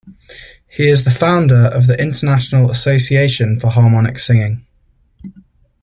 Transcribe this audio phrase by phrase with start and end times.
[0.67, 4.65] He is the founder of the International Association for Harmonic singing.